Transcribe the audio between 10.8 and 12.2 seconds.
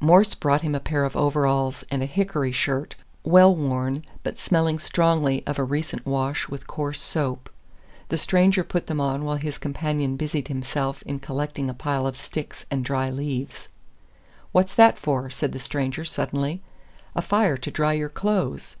in collecting a pile of